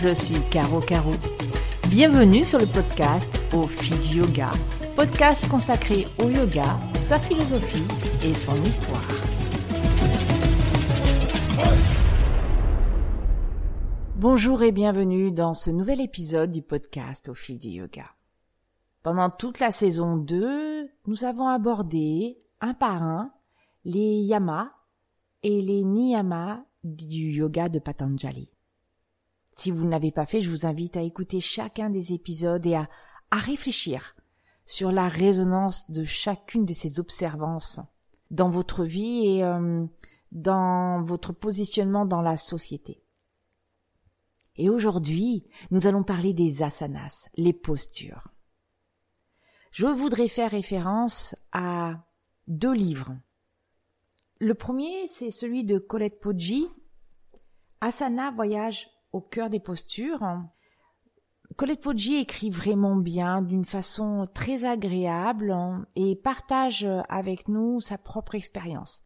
[0.00, 1.12] je suis Caro Caro.
[1.88, 4.50] Bienvenue sur le podcast Au fil du yoga,
[4.94, 7.82] podcast consacré au yoga, sa philosophie
[8.24, 9.08] et son histoire.
[14.14, 18.04] Bonjour et bienvenue dans ce nouvel épisode du podcast Au fil du yoga.
[19.02, 23.32] Pendant toute la saison 2, nous avons abordé un par un
[23.84, 24.70] les yamas
[25.42, 28.52] et les niyamas du yoga de Patanjali.
[29.58, 32.76] Si vous ne l'avez pas fait, je vous invite à écouter chacun des épisodes et
[32.76, 32.88] à,
[33.32, 34.14] réfléchir
[34.66, 37.80] sur la résonance de chacune de ces observances
[38.30, 39.84] dans votre vie et euh,
[40.30, 43.02] dans votre positionnement dans la société.
[44.54, 48.28] Et aujourd'hui, nous allons parler des asanas, les postures.
[49.72, 52.06] Je voudrais faire référence à
[52.46, 53.18] deux livres.
[54.38, 56.68] Le premier, c'est celui de Colette Poggi,
[57.80, 60.24] Asana Voyage au cœur des postures.
[61.56, 65.56] Colette Poggi écrit vraiment bien, d'une façon très agréable,
[65.96, 69.02] et partage avec nous sa propre expérience.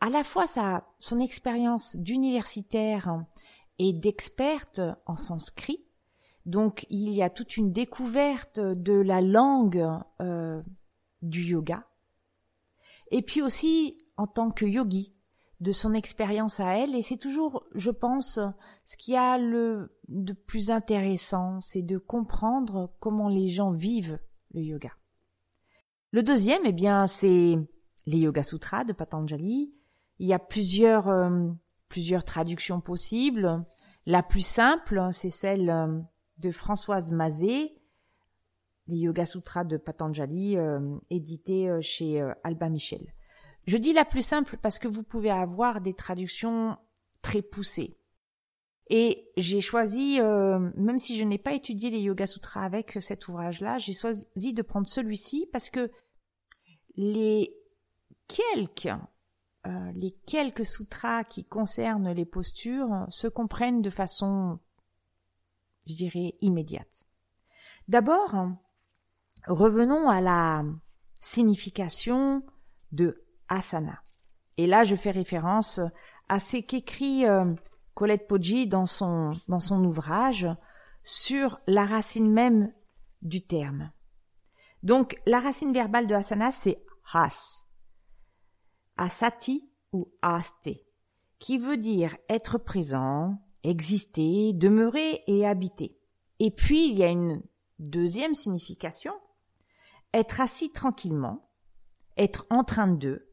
[0.00, 3.24] À la fois sa, son expérience d'universitaire
[3.78, 5.84] et d'experte en sanskrit,
[6.46, 9.88] donc il y a toute une découverte de la langue
[10.20, 10.62] euh,
[11.22, 11.86] du yoga,
[13.10, 15.14] et puis aussi en tant que yogi,
[15.60, 18.38] de son expérience à elle et c'est toujours, je pense,
[18.84, 24.18] ce qui a le de plus intéressant, c'est de comprendre comment les gens vivent
[24.52, 24.90] le yoga.
[26.14, 27.56] Le deuxième, eh bien, c'est
[28.06, 29.74] les Yoga Sutras de Patanjali.
[30.18, 31.48] Il y a plusieurs euh,
[31.88, 33.64] plusieurs traductions possibles.
[34.06, 36.00] La plus simple, c'est celle euh,
[36.38, 37.74] de Françoise Mazet,
[38.86, 43.12] les Yoga Sutras de Patanjali, euh, édité chez Alba Michel.
[43.66, 46.76] Je dis la plus simple parce que vous pouvez avoir des traductions
[47.22, 47.96] très poussées.
[48.90, 53.28] Et j'ai choisi, euh, même si je n'ai pas étudié les Yoga Sutras avec cet
[53.28, 55.90] ouvrage-là, j'ai choisi de prendre celui-ci parce que
[56.96, 57.56] les
[58.28, 58.92] quelques,
[59.66, 64.58] euh, les quelques sutras qui concernent les postures se comprennent de façon,
[65.86, 67.06] je dirais, immédiate.
[67.88, 68.34] D'abord,
[69.46, 70.62] revenons à la
[71.20, 72.42] signification
[72.92, 74.02] de asana.
[74.56, 75.80] Et là, je fais référence
[76.28, 77.52] à ce qu'écrit euh,
[77.94, 79.34] Colette Poggi dans son,
[79.84, 80.48] ouvrage
[81.02, 82.72] sur la racine même
[83.22, 83.90] du terme.
[84.82, 86.82] Donc, la racine verbale de asana, c'est
[87.12, 87.64] has,
[88.96, 90.70] asati ou aste,
[91.38, 95.98] qui veut dire être présent, exister, demeurer et habiter.
[96.38, 97.42] Et puis, il y a une
[97.78, 99.14] deuxième signification,
[100.12, 101.48] être assis tranquillement,
[102.16, 103.28] être en train de,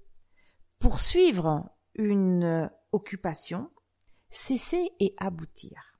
[0.81, 3.69] poursuivre une occupation,
[4.29, 5.99] cesser et aboutir.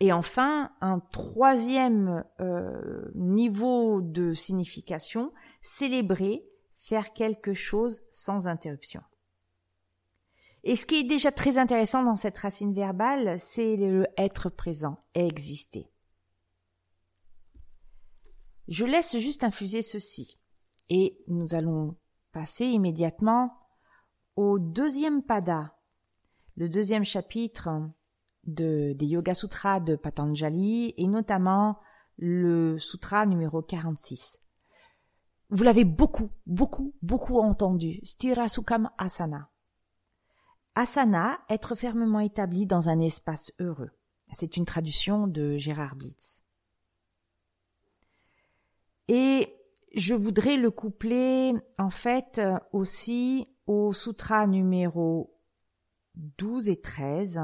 [0.00, 9.02] Et enfin, un troisième euh, niveau de signification, célébrer, faire quelque chose sans interruption.
[10.64, 14.98] Et ce qui est déjà très intéressant dans cette racine verbale, c'est le être présent,
[15.14, 15.88] exister.
[18.68, 20.38] Je laisse juste infuser ceci,
[20.90, 21.96] et nous allons
[22.36, 23.56] passer immédiatement
[24.36, 25.74] au deuxième pada,
[26.54, 27.70] le deuxième chapitre
[28.44, 31.78] de, des Yoga Sutras de Patanjali et notamment
[32.18, 34.38] le sutra numéro 46.
[35.48, 38.00] Vous l'avez beaucoup, beaucoup, beaucoup entendu.
[38.04, 39.50] Stirasukam Asana.
[40.74, 43.92] Asana, être fermement établi dans un espace heureux.
[44.34, 46.44] C'est une traduction de Gérard Blitz.
[49.08, 49.55] Et
[49.96, 52.40] je voudrais le coupler en fait
[52.72, 55.40] aussi au sutra numéro
[56.14, 57.40] 12 et 13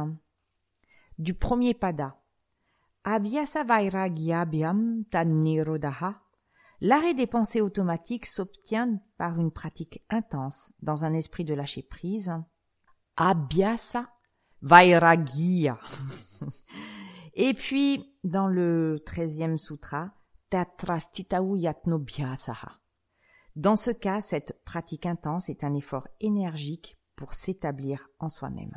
[1.19, 2.19] du premier pada.
[3.05, 6.23] Abhyasa vairagyabhyam tannirodaha.
[6.81, 12.33] L'arrêt des pensées automatiques s'obtient par une pratique intense dans un esprit de lâcher prise.
[13.17, 14.11] Abhyasa
[14.61, 15.79] vairagya.
[17.35, 20.13] Et puis, dans le treizième sutra,
[23.55, 28.77] dans ce cas, cette pratique intense est un effort énergique pour s'établir en soi-même.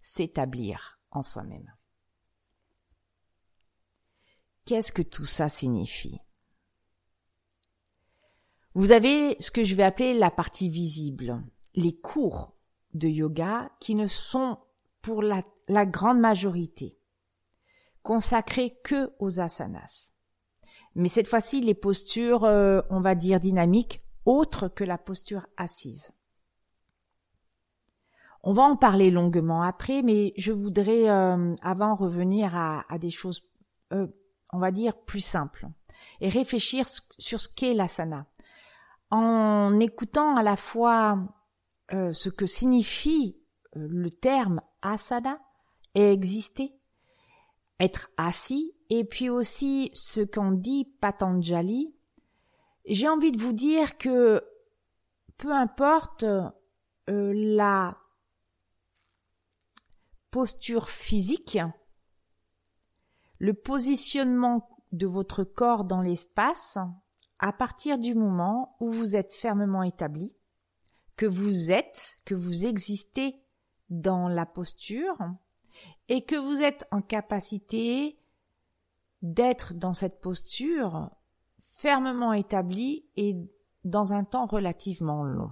[0.00, 1.70] S'établir en soi-même.
[4.64, 6.18] Qu'est-ce que tout ça signifie?
[8.74, 11.42] Vous avez ce que je vais appeler la partie visible,
[11.74, 12.56] les cours
[12.94, 14.58] de yoga qui ne sont
[15.02, 15.42] pour la,
[15.86, 16.99] grande majorité
[18.02, 20.12] consacré que aux asanas.
[20.94, 26.12] Mais cette fois-ci, les postures, euh, on va dire dynamiques, autres que la posture assise.
[28.42, 33.42] On va en parler longuement après, mais je voudrais euh, avant revenir à, des choses,
[33.92, 34.06] euh,
[34.52, 35.68] on va dire, plus simples
[36.22, 36.86] et réfléchir
[37.18, 38.26] sur ce qu'est l'asana.
[39.10, 41.18] En écoutant à la fois
[41.92, 43.36] euh, ce que signifie
[43.74, 45.38] le terme asana
[45.94, 46.79] et exister,
[47.80, 51.94] être assis, et puis aussi ce qu'en dit Patanjali,
[52.84, 54.42] j'ai envie de vous dire que
[55.36, 56.24] peu importe
[57.06, 57.96] la
[60.30, 61.58] posture physique,
[63.38, 66.78] le positionnement de votre corps dans l'espace
[67.38, 70.34] à partir du moment où vous êtes fermement établi,
[71.16, 73.42] que vous êtes, que vous existez
[73.88, 75.16] dans la posture
[76.08, 78.18] et que vous êtes en capacité
[79.22, 81.10] d'être dans cette posture
[81.62, 83.36] fermement établi et
[83.84, 85.50] dans un temps relativement long.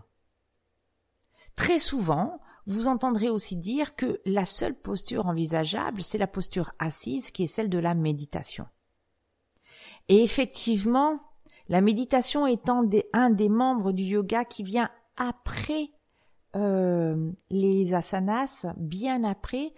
[1.56, 7.30] Très souvent, vous entendrez aussi dire que la seule posture envisageable, c'est la posture assise
[7.30, 8.66] qui est celle de la méditation.
[10.08, 11.18] Et effectivement,
[11.68, 12.82] la méditation étant
[13.12, 15.90] un des membres du yoga qui vient après
[16.56, 19.72] euh, les asanas, bien après,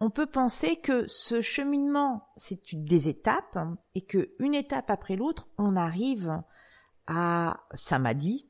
[0.00, 3.58] on peut penser que ce cheminement, c'est des étapes
[3.94, 6.42] et que une étape après l'autre, on arrive
[7.06, 8.48] à samadhi,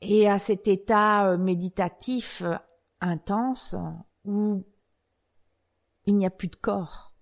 [0.00, 2.56] et à cet état euh, méditatif euh,
[3.00, 3.76] intense
[4.24, 4.64] où
[6.06, 7.14] il n'y a plus de corps.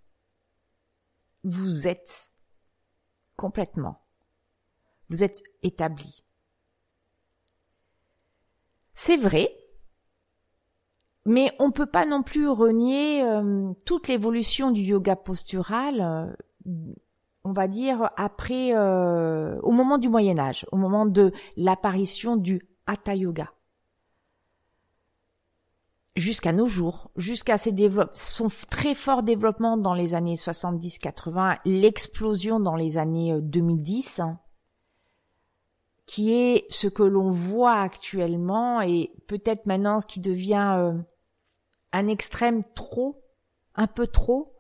[1.45, 2.31] Vous êtes
[3.37, 4.05] complètement.
[5.09, 6.25] Vous êtes établi.
[8.95, 9.57] C'est vrai,
[11.29, 16.37] mais on peut pas non plus renier euh, toute l'évolution du yoga postural,
[17.45, 23.15] on va dire après, au moment du Moyen Âge, au moment de l'apparition du Hatha
[23.15, 23.53] Yoga.
[26.17, 27.73] Jusqu'à nos jours, jusqu'à ces
[28.15, 34.41] son très fort développement dans les années 70-80, l'explosion dans les années 2010, euh, hein,
[36.07, 40.93] qui est ce que l'on voit actuellement et peut-être maintenant ce qui devient euh,
[41.93, 43.23] un extrême trop,
[43.75, 44.55] un peu trop,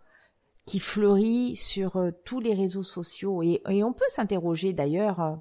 [0.67, 3.43] qui fleurit sur euh, tous les réseaux sociaux.
[3.43, 5.41] Et, on peut s'interroger d'ailleurs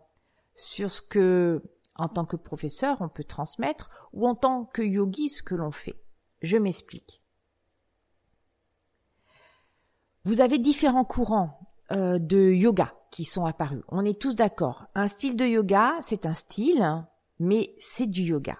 [0.56, 1.62] sur ce que
[1.98, 5.72] en tant que professeur, on peut transmettre, ou en tant que yogi, ce que l'on
[5.72, 5.96] fait.
[6.42, 7.22] Je m'explique.
[10.24, 11.60] Vous avez différents courants
[11.92, 13.84] euh, de yoga qui sont apparus.
[13.88, 14.88] On est tous d'accord.
[14.94, 17.06] Un style de yoga, c'est un style,
[17.40, 18.60] mais c'est du yoga.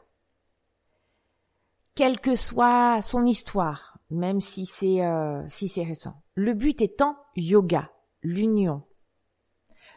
[1.98, 6.22] Quelle que soit son histoire, même si c'est euh, si c'est récent.
[6.36, 7.92] Le but étant yoga,
[8.22, 8.84] l'union,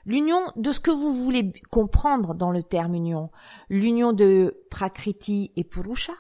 [0.07, 3.31] L'union de ce que vous voulez comprendre dans le terme union.
[3.69, 6.15] L'union de Prakriti et Purusha.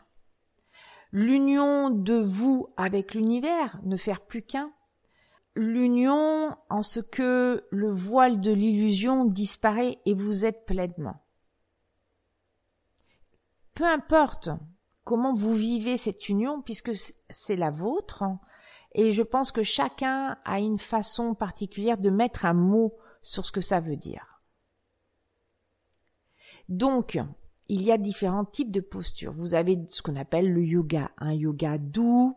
[1.13, 4.73] L'union de vous avec l'univers, ne faire plus qu'un.
[5.57, 11.25] L'union en ce que le voile de l'illusion disparaît et vous êtes pleinement.
[13.75, 14.51] Peu importe
[15.05, 16.93] comment vous vivez cette union, puisque
[17.29, 18.25] c'est la vôtre,
[18.93, 23.53] et je pense que chacun a une façon particulière de mettre un mot sur ce
[23.53, 24.43] que ça veut dire.
[26.69, 27.19] Donc,
[27.69, 29.33] il y a différents types de postures.
[29.33, 32.37] Vous avez ce qu'on appelle le yoga, un yoga doux,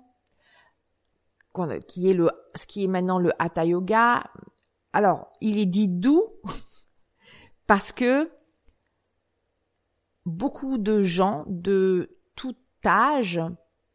[1.88, 4.24] qui est le, ce qui est maintenant le hatha yoga.
[4.92, 6.28] Alors, il est dit doux
[7.68, 8.32] parce que
[10.26, 12.13] beaucoup de gens de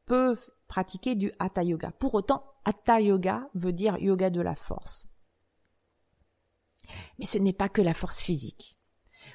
[0.07, 1.91] peuvent pratiquer du hatha yoga.
[1.93, 5.09] Pour autant, hatha yoga veut dire yoga de la force.
[7.19, 8.79] Mais ce n'est pas que la force physique.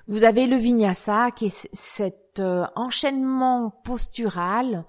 [0.08, 4.86] Vous avez le vinyasa qui est cet euh, enchaînement postural,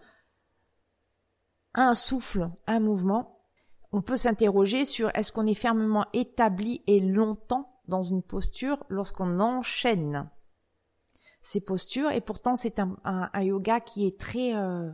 [1.75, 3.41] un souffle, un mouvement.
[3.93, 9.41] On peut s'interroger sur est-ce qu'on est fermement établi et longtemps dans une posture lorsqu'on
[9.41, 10.31] enchaîne
[11.45, 14.91] ces postures et pourtant c'est un, yoga qui est très euh,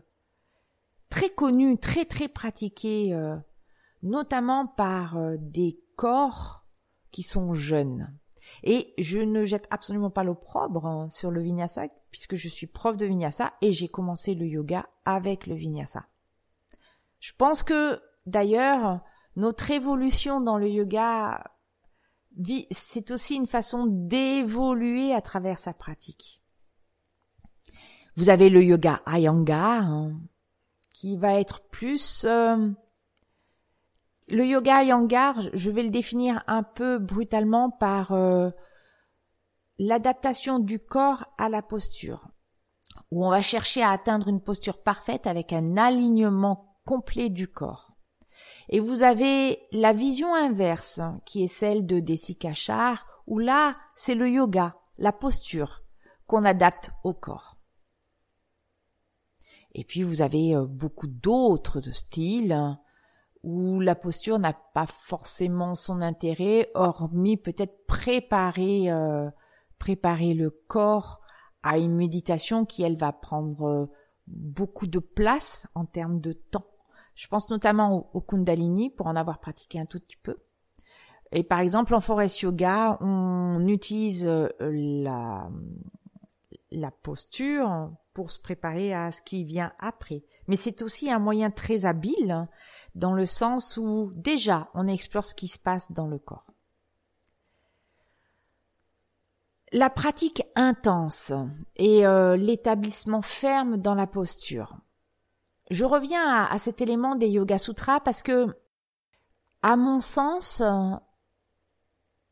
[1.09, 3.37] très connu, très très pratiqué, euh,
[4.03, 6.67] notamment par des corps
[7.13, 8.13] qui sont jeunes.
[8.65, 12.97] Et je ne jette absolument pas l'opprobre hein, sur le vinyasa puisque je suis prof
[12.97, 16.07] de vinyasa et j'ai commencé le yoga avec le vinyasa.
[17.21, 19.01] Je pense que d'ailleurs
[19.37, 21.45] notre évolution dans le yoga
[22.71, 26.43] c'est aussi une façon d'évoluer à travers sa pratique.
[28.17, 30.21] Vous avez le yoga Ayanga hein,
[30.91, 32.71] qui va être plus euh,
[34.31, 38.51] le yoga yangar, je vais le définir un peu brutalement par euh,
[39.79, 42.29] l'adaptation du corps à la posture.
[43.11, 47.90] où on va chercher à atteindre une posture parfaite avec un alignement complet du corps.
[48.71, 54.31] Et vous avez la vision inverse, qui est celle de Desikachar, où là, c'est le
[54.31, 55.83] yoga, la posture,
[56.27, 57.57] qu'on adapte au corps.
[59.73, 62.81] Et puis vous avez euh, beaucoup d'autres styles hein,
[63.43, 69.31] où la posture n'a pas forcément son intérêt, hormis peut-être préparer euh,
[69.79, 71.21] préparer le corps
[71.63, 73.87] à une méditation qui elle va prendre euh,
[74.27, 76.67] beaucoup de place en termes de temps.
[77.15, 80.37] Je pense notamment au, Kundalini pour en avoir pratiqué un tout petit peu.
[81.33, 84.27] Et par exemple en forest yoga, on utilise
[84.59, 85.49] la
[86.71, 90.25] la posture pour se préparer à ce qui vient après.
[90.47, 92.49] Mais c'est aussi un moyen très habile
[92.95, 96.47] dans le sens où déjà on explore ce qui se passe dans le corps.
[99.73, 101.33] La pratique intense
[101.77, 104.77] et euh, l'établissement ferme dans la posture.
[105.71, 108.47] Je reviens à, cet élément des Yoga Sutras parce que,
[109.63, 110.63] à mon sens,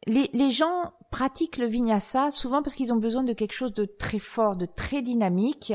[0.06, 3.84] les, les gens pratiquent le vinyasa souvent parce qu'ils ont besoin de quelque chose de
[3.84, 5.72] très fort, de très dynamique,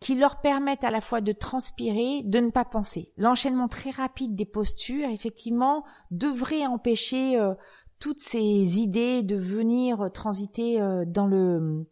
[0.00, 3.12] qui leur permettent à la fois de transpirer, de ne pas penser.
[3.16, 7.54] L'enchaînement très rapide des postures, effectivement, devrait empêcher euh,
[7.98, 11.86] toutes ces idées de venir transiter euh, dans le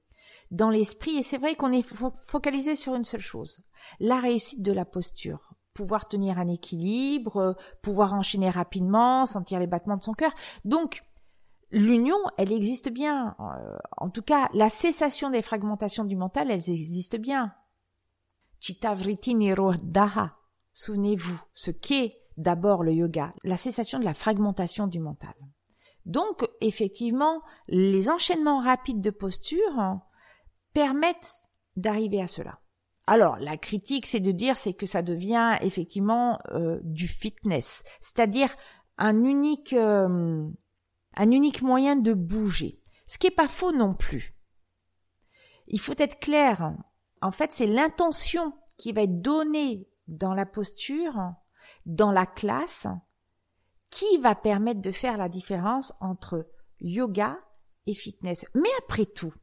[0.50, 1.16] dans l'esprit.
[1.16, 1.86] Et c'est vrai qu'on est
[2.26, 3.60] focalisé sur une seule chose
[4.00, 7.52] la réussite de la posture pouvoir tenir un équilibre, euh,
[7.82, 10.32] pouvoir enchaîner rapidement, sentir les battements de son cœur.
[10.64, 11.04] Donc,
[11.70, 13.36] l'union, elle existe bien.
[13.38, 17.54] Euh, en tout cas, la cessation des fragmentations du mental, elles existent bien.
[18.58, 20.34] Chittavriti Nirodha.
[20.72, 25.34] Souvenez-vous, ce qu'est d'abord le yoga, la cessation de la fragmentation du mental.
[26.06, 30.00] Donc, effectivement, les enchaînements rapides de posture
[30.72, 31.34] permettent
[31.76, 32.60] d'arriver à cela.
[33.06, 38.54] Alors, la critique, c'est de dire, c'est que ça devient effectivement euh, du fitness, c'est-à-dire
[38.98, 40.46] un unique euh,
[41.18, 42.80] un unique moyen de bouger.
[43.06, 44.34] Ce qui est pas faux non plus.
[45.66, 46.74] Il faut être clair.
[47.20, 51.32] En fait, c'est l'intention qui va être donnée dans la posture,
[51.86, 52.86] dans la classe,
[53.90, 56.46] qui va permettre de faire la différence entre
[56.80, 57.38] yoga
[57.86, 58.44] et fitness.
[58.54, 59.34] Mais après tout,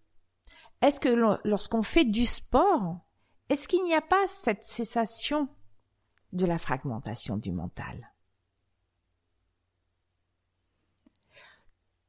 [0.82, 3.00] est-ce que lorsqu'on fait du sport,
[3.50, 5.48] est-ce qu'il n'y a pas cette cessation
[6.34, 8.12] de la fragmentation du mental?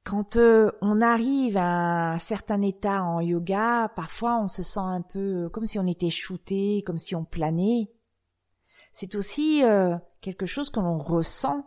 [0.04, 5.02] Quand euh, on arrive à un certain état en yoga, parfois on se sent un
[5.02, 7.90] peu comme si on était shooté, comme si on planait.
[8.92, 11.66] C'est aussi euh, quelque chose que l'on ressent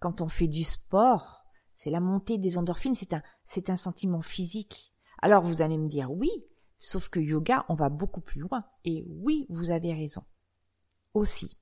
[0.00, 1.44] quand on fait du sport.
[1.74, 2.94] C'est la montée des endorphines,
[3.44, 4.95] c'est un sentiment physique.
[5.18, 6.30] Alors vous allez me dire oui,
[6.78, 8.64] sauf que yoga, on va beaucoup plus loin.
[8.84, 10.24] Et oui, vous avez raison.
[11.14, 11.56] Aussi.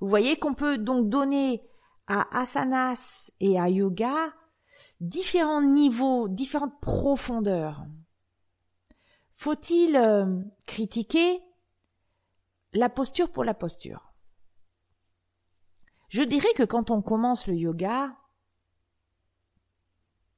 [0.00, 1.62] Vous voyez qu'on peut donc donner
[2.06, 4.32] à asanas et à yoga
[5.00, 7.86] différents niveaux, différentes profondeurs.
[9.32, 11.40] Faut-il euh, critiquer
[12.72, 14.12] la posture pour la posture?
[16.08, 18.16] Je dirais que quand on commence le yoga,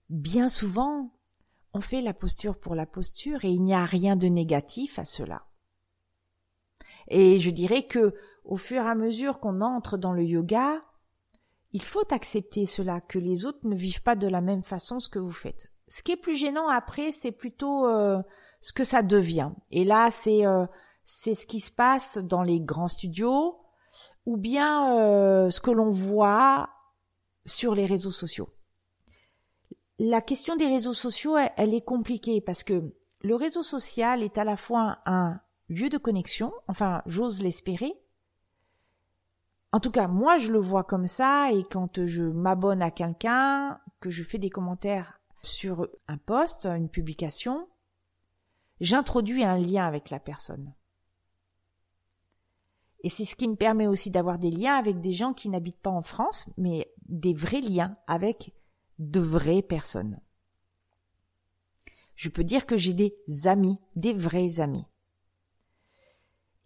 [0.08, 1.14] bien souvent,
[1.72, 5.04] on fait la posture pour la posture et il n'y a rien de négatif à
[5.04, 5.46] cela.
[7.08, 10.82] Et je dirais que au fur et à mesure qu'on entre dans le yoga,
[11.72, 15.08] il faut accepter cela, que les autres ne vivent pas de la même façon ce
[15.08, 15.70] que vous faites.
[15.88, 18.20] Ce qui est plus gênant après, c'est plutôt euh,
[18.60, 19.50] ce que ça devient.
[19.70, 20.66] Et là, c'est euh,
[21.04, 23.60] c'est ce qui se passe dans les grands studios
[24.26, 26.70] ou bien euh, ce que l'on voit
[27.46, 28.48] sur les réseaux sociaux.
[30.02, 34.44] La question des réseaux sociaux, elle est compliquée parce que le réseau social est à
[34.44, 37.92] la fois un lieu de connexion, enfin j'ose l'espérer,
[39.72, 43.78] en tout cas, moi, je le vois comme ça, et quand je m'abonne à quelqu'un,
[44.00, 47.68] que je fais des commentaires sur un post, une publication,
[48.80, 50.72] j'introduis un lien avec la personne.
[53.04, 55.80] Et c'est ce qui me permet aussi d'avoir des liens avec des gens qui n'habitent
[55.80, 58.54] pas en France, mais des vrais liens avec
[59.00, 60.20] de vraies personnes.
[62.14, 63.14] Je peux dire que j'ai des
[63.44, 64.86] amis, des vrais amis.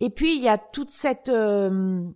[0.00, 2.10] Et puis il y a toute cette euh,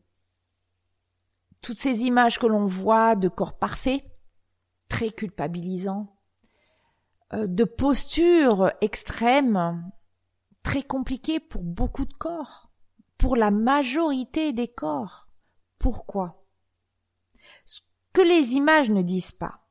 [1.63, 4.05] toutes ces images que l'on voit de corps parfaits,
[4.89, 6.17] très culpabilisants,
[7.33, 9.89] euh, de postures extrêmes,
[10.65, 12.73] très compliquées pour beaucoup de corps,
[13.19, 15.29] pour la majorité des corps.
[15.79, 16.45] Pourquoi?
[17.67, 17.81] Ce
[18.13, 19.68] que les images ne disent pas,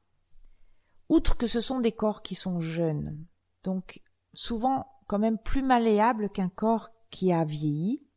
[1.09, 3.25] outre que ce sont des corps qui sont jeunes,
[3.63, 4.01] donc
[4.33, 8.07] souvent quand même plus malléable qu'un corps qui a vieilli,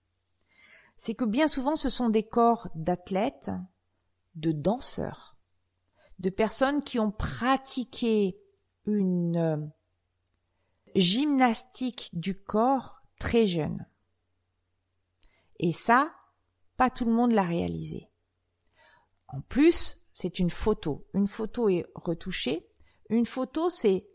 [0.97, 3.51] c'est que bien souvent ce sont des corps d'athlètes,
[4.35, 5.37] de danseurs,
[6.19, 8.39] de personnes qui ont pratiqué
[8.85, 9.57] une euh,
[10.95, 13.87] gymnastique du corps très jeune.
[15.59, 16.13] Et ça,
[16.77, 18.11] pas tout le monde l'a réalisé.
[19.29, 21.07] En plus, c'est une photo.
[21.15, 22.70] Une photo est retouchée.
[23.11, 24.07] Une photo, c'est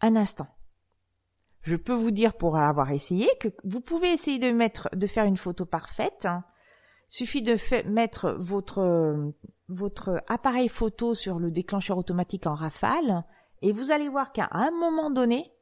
[0.00, 0.46] un instant.
[1.62, 5.24] Je peux vous dire pour avoir essayé que vous pouvez essayer de mettre, de faire
[5.24, 6.28] une photo parfaite.
[7.08, 7.56] Suffit de
[7.88, 9.32] mettre votre,
[9.68, 13.24] votre appareil photo sur le déclencheur automatique en rafale
[13.60, 15.52] et vous allez voir qu'à un moment donné,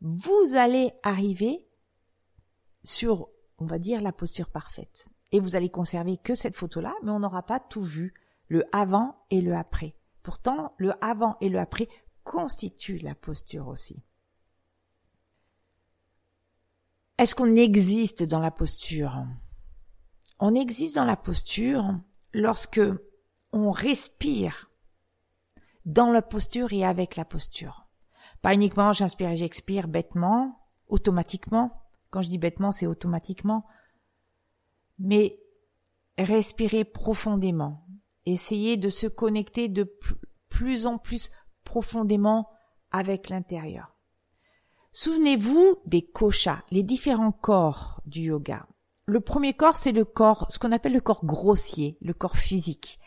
[0.00, 1.66] vous allez arriver
[2.84, 5.08] sur, on va dire, la posture parfaite.
[5.32, 8.12] Et vous allez conserver que cette photo-là, mais on n'aura pas tout vu,
[8.48, 9.96] le avant et le après.
[10.26, 11.88] Pourtant, le avant et le après
[12.24, 14.02] constituent la posture aussi.
[17.16, 19.24] Est-ce qu'on existe dans la posture?
[20.40, 21.94] On existe dans la posture
[22.32, 22.80] lorsque
[23.52, 24.68] on respire
[25.84, 27.86] dans la posture et avec la posture.
[28.42, 31.84] Pas uniquement j'inspire et j'expire bêtement, automatiquement.
[32.10, 33.64] Quand je dis bêtement, c'est automatiquement.
[34.98, 35.38] Mais
[36.18, 37.85] respirer profondément.
[38.26, 39.90] Essayer de se connecter de
[40.48, 41.30] plus en plus
[41.64, 42.48] profondément
[42.90, 43.96] avec l'intérieur.
[44.92, 48.66] Souvenez-vous des koshas, les différents corps du yoga.
[49.04, 52.98] Le premier corps, c'est le corps, ce qu'on appelle le corps grossier, le corps physique,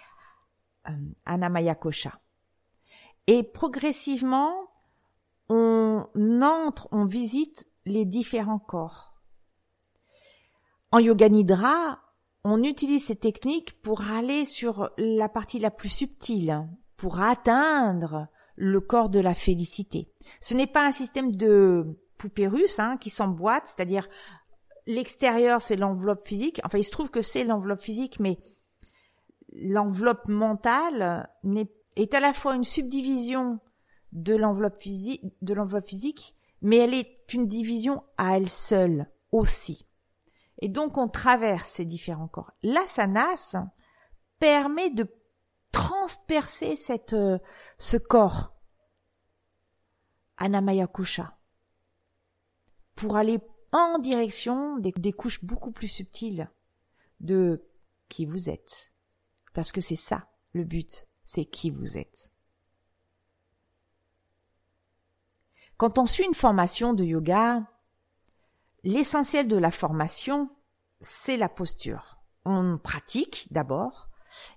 [0.88, 0.92] euh,
[1.26, 2.20] Anamaya Kosha.
[3.28, 4.54] Et progressivement,
[5.50, 6.08] on
[6.42, 9.16] entre, on visite les différents corps.
[10.92, 12.00] En yoga nidra,
[12.44, 18.82] on utilise ces techniques pour aller sur la partie la plus subtile, pour atteindre le
[18.82, 20.10] corps de la félicité.
[20.42, 24.08] Ce n'est pas un système de poupée russe hein, qui s'emboîte, c'est-à-dire
[24.86, 26.60] l'extérieur c'est l'enveloppe physique.
[26.64, 28.38] Enfin, il se trouve que c'est l'enveloppe physique, mais
[29.54, 31.30] l'enveloppe mentale
[31.96, 33.60] est à la fois une subdivision
[34.12, 39.89] de l'enveloppe physique, de l'enveloppe physique, mais elle est une division à elle seule aussi.
[40.60, 42.52] Et donc on traverse ces différents corps.
[42.62, 43.58] L'asanas
[44.40, 45.08] permet de
[45.72, 47.40] transpercer cette, euh,
[47.78, 48.54] ce corps,
[50.38, 51.38] Anamaya Kusha,
[52.96, 53.40] pour aller
[53.72, 56.50] en direction des, des couches beaucoup plus subtiles
[57.20, 57.66] de
[58.08, 58.92] qui vous êtes.
[59.54, 62.32] Parce que c'est ça le but, c'est qui vous êtes.
[65.78, 67.66] Quand on suit une formation de yoga,
[68.84, 70.50] l'essentiel de la formation,
[71.02, 72.20] c'est la posture.
[72.46, 74.10] On pratique d'abord,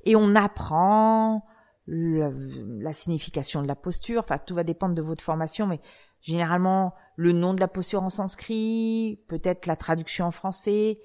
[0.05, 1.45] et on apprend
[1.87, 4.21] la, signification de la posture.
[4.21, 5.81] Enfin, tout va dépendre de votre formation, mais
[6.21, 10.99] généralement le nom de la posture en sanskrit, peut-être la traduction en français,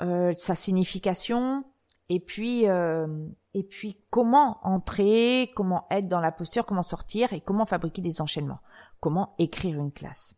[0.00, 1.64] euh, sa signification,
[2.08, 3.06] et puis euh,
[3.54, 8.20] et puis comment entrer, comment être dans la posture, comment sortir et comment fabriquer des
[8.22, 8.60] enchaînements,
[9.00, 10.34] comment écrire une classe.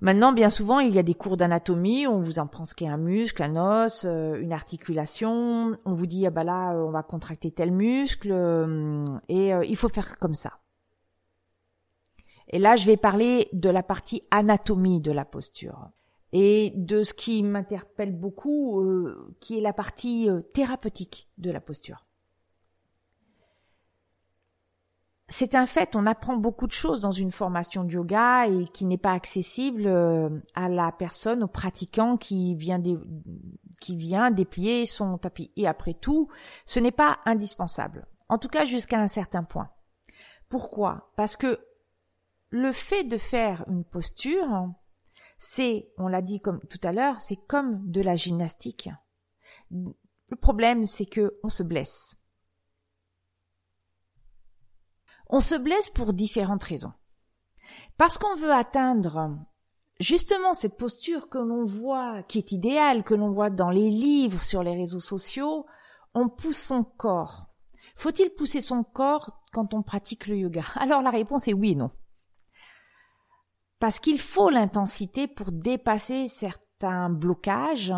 [0.00, 2.98] Maintenant, bien souvent, il y a des cours d'anatomie, on vous apprend ce qu'est un
[2.98, 7.50] muscle, un os, euh, une articulation, on vous dit, ah bah là, on va contracter
[7.50, 10.60] tel muscle, euh, et euh, il faut faire comme ça.
[12.50, 15.90] Et là, je vais parler de la partie anatomie de la posture
[16.32, 18.82] et de ce qui m'interpelle beaucoup,
[19.40, 22.07] qui est la partie thérapeutique de la posture.
[25.30, 28.86] C'est un fait, on apprend beaucoup de choses dans une formation de yoga et qui
[28.86, 32.82] n'est pas accessible euh, à la personne, au pratiquant qui vient,
[33.80, 35.52] qui vient déplier son tapis.
[35.56, 36.28] Et après tout,
[36.64, 38.06] ce n'est pas indispensable.
[38.30, 39.70] En tout cas, jusqu'à un certain point.
[40.48, 41.12] Pourquoi?
[41.14, 41.60] Parce que
[42.48, 44.72] le fait de faire une posture,
[45.38, 48.88] c'est, on l'a dit comme tout à l'heure, c'est comme de la gymnastique.
[49.70, 52.17] Le problème, c'est que on se blesse.
[55.28, 56.92] On se blesse pour différentes raisons.
[57.96, 59.36] Parce qu'on veut atteindre
[60.00, 64.42] justement cette posture que l'on voit, qui est idéale, que l'on voit dans les livres,
[64.42, 65.66] sur les réseaux sociaux,
[66.14, 67.46] on pousse son corps.
[67.96, 70.62] Faut-il pousser son corps quand on pratique le yoga?
[70.76, 71.90] Alors la réponse est oui et non.
[73.80, 77.92] Parce qu'il faut l'intensité pour dépasser certains blocages,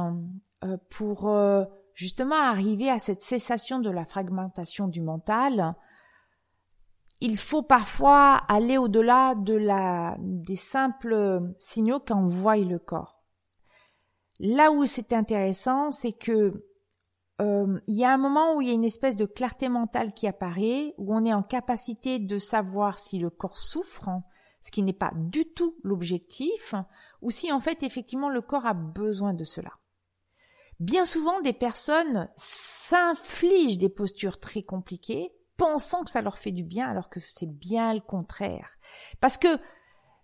[0.65, 1.65] euh, pour euh,
[1.95, 5.75] justement arriver à cette cessation de la fragmentation du mental,
[7.21, 13.23] il faut parfois aller au-delà de la, des simples signaux qu'envoie le corps.
[14.39, 16.65] Là où c'est intéressant, c'est que
[17.41, 20.15] euh, il y a un moment où il y a une espèce de clarté mentale
[20.15, 24.09] qui apparaît, où on est en capacité de savoir si le corps souffre,
[24.63, 26.75] ce qui n'est pas du tout l'objectif,
[27.23, 29.73] ou si en fait effectivement le corps a besoin de cela.
[30.81, 35.31] Bien souvent, des personnes s'infligent des postures très compliquées,
[35.61, 38.79] pensant que ça leur fait du bien, alors que c'est bien le contraire.
[39.21, 39.61] Parce que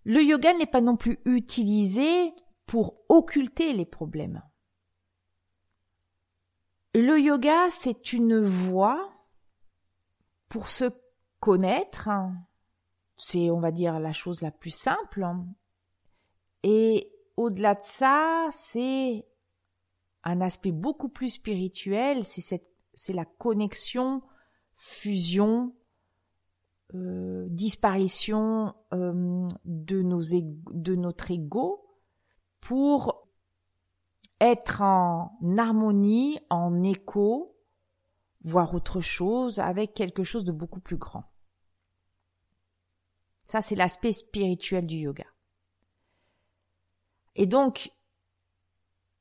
[0.05, 2.33] le yoga n'est pas non plus utilisé
[2.65, 4.43] pour occulter les problèmes.
[6.95, 9.13] Le yoga, c'est une voie
[10.49, 10.87] pour se
[11.39, 12.09] connaître.
[13.15, 15.27] C'est, on va dire, la chose la plus simple.
[16.63, 19.29] Et au-delà de ça, c'est
[20.25, 24.23] un aspect beaucoup plus spirituel, c'est cette, c'est la connexion,
[24.77, 25.75] fusion,
[26.95, 31.85] euh, disparition euh, de, nos de notre ego
[32.61, 33.29] pour
[34.41, 37.57] être en harmonie, en écho,
[38.43, 41.25] voire autre chose, avec quelque chose de beaucoup plus grand.
[43.47, 45.27] Ça, c'est l'aspect spirituel du yoga.
[47.35, 47.93] Et donc,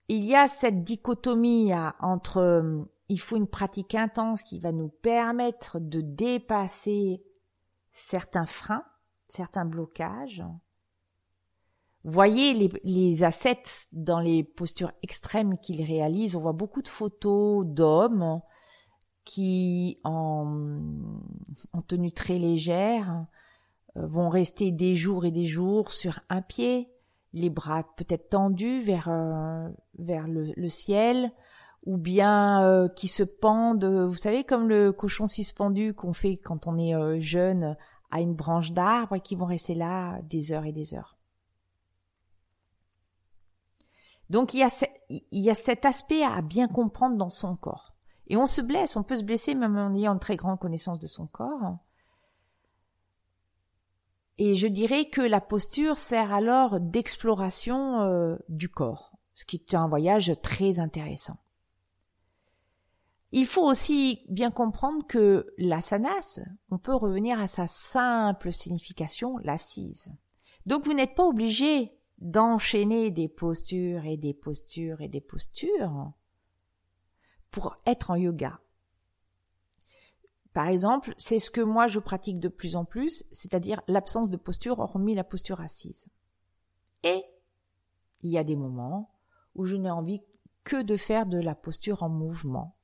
[0.08, 4.90] il y a cette dichotomie entre euh, il faut une pratique intense qui va nous
[4.90, 7.24] permettre de dépasser
[7.92, 8.86] certains freins,
[9.28, 10.44] certains blocages.
[12.04, 16.36] Voyez les, les assets dans les postures extrêmes qu'ils réalisent.
[16.36, 18.42] On voit beaucoup de photos d'hommes
[19.24, 20.80] qui, en,
[21.74, 23.26] en tenue très légère,
[23.96, 26.92] vont rester des jours et des jours sur un pied,
[27.34, 31.32] les bras peut-être tendus vers euh, vers le, ciel,
[31.86, 36.68] ou bien euh, qui se pendent, vous savez comme le cochon suspendu qu'on fait quand
[36.68, 37.78] on est euh, jeune
[38.12, 41.18] à une branche d'arbre et qui vont rester là des heures et des heures.
[44.30, 44.68] Donc il
[45.32, 47.96] y a cet aspect à bien comprendre dans son corps.
[48.28, 51.00] Et on se blesse, on peut se blesser même en ayant une très grande connaissance
[51.00, 51.78] de son corps.
[54.38, 59.76] Et je dirais que la posture sert alors d'exploration euh, du corps, ce qui est
[59.76, 61.38] un voyage très intéressant.
[63.32, 70.12] Il faut aussi bien comprendre que l'asanas, on peut revenir à sa simple signification, l'assise.
[70.66, 76.12] Donc vous n'êtes pas obligé d'enchaîner des postures et des postures et des postures
[77.52, 78.60] pour être en yoga.
[80.54, 84.38] Par exemple, c'est ce que moi je pratique de plus en plus, c'est-à-dire l'absence de
[84.38, 86.08] posture hormis la posture assise.
[87.04, 87.24] Et
[88.22, 89.12] il y a des moments
[89.56, 90.22] où je n'ai envie
[90.64, 92.75] que de faire de la posture en mouvement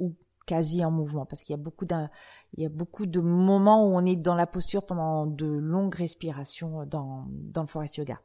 [0.00, 2.10] ou quasi en mouvement parce qu'il y a beaucoup d'un
[2.54, 5.94] il y a beaucoup de moments où on est dans la posture pendant de longues
[5.94, 8.20] respirations dans dans le forest yoga.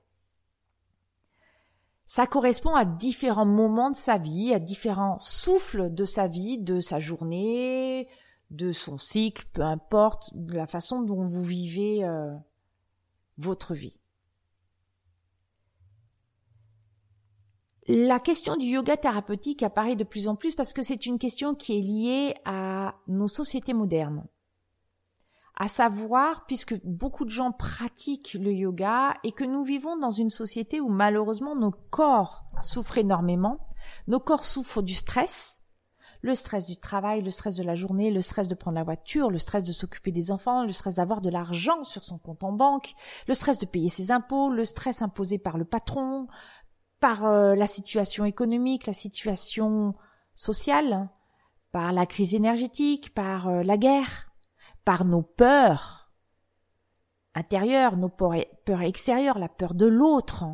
[2.07, 6.79] Ça correspond à différents moments de sa vie, à différents souffles de sa vie, de
[6.79, 8.07] sa journée,
[8.51, 12.33] de son cycle, peu importe, de la façon dont vous vivez euh,
[13.37, 13.99] votre vie.
[17.87, 21.53] La question du yoga thérapeutique apparaît de plus en plus parce que c'est une question
[21.53, 24.25] qui est liée à nos sociétés modernes.
[25.55, 30.31] À savoir, puisque beaucoup de gens pratiquent le yoga et que nous vivons dans une
[30.31, 33.59] société où malheureusement nos corps souffrent énormément,
[34.07, 35.59] nos corps souffrent du stress,
[36.25, 39.29] le stress du travail, le stress de la journée, le stress de prendre la voiture,
[39.29, 42.51] le stress de s'occuper des enfants, le stress d'avoir de l'argent sur son compte en
[42.51, 42.95] banque,
[43.27, 46.27] le stress de payer ses impôts, le stress imposé par le patron,
[47.05, 49.93] par euh, la situation économique, la situation
[50.33, 51.07] sociale,
[51.71, 54.31] par la crise énergétique, par euh, la guerre,
[54.85, 56.11] par nos peurs
[57.35, 60.45] intérieures, nos peurs extérieures, la peur de l'autre.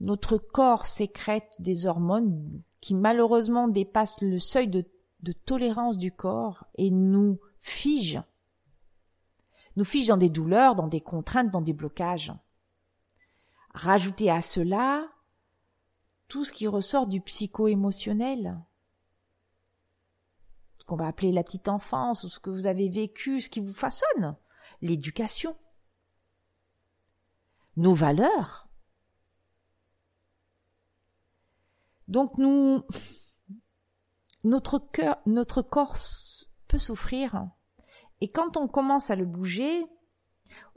[0.00, 4.84] Notre corps sécrète des hormones qui malheureusement dépasse le seuil de,
[5.46, 8.20] tolérance du corps et nous fige.
[9.76, 12.34] Nous fige dans des douleurs, dans des contraintes, dans des blocages.
[13.72, 15.08] Rajoutez à cela
[16.28, 18.60] tout ce qui ressort du psycho-émotionnel,
[20.78, 23.60] ce qu'on va appeler la petite enfance, ou ce que vous avez vécu, ce qui
[23.60, 24.36] vous façonne,
[24.80, 25.56] l'éducation,
[27.76, 28.70] nos valeurs,
[32.10, 32.82] Donc nous,
[34.42, 35.96] notre cœur, notre corps
[36.66, 37.48] peut souffrir.
[38.20, 39.86] Et quand on commence à le bouger,